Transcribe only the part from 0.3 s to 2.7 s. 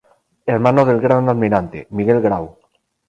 Hermano del Gran Almirante Miguel Grau.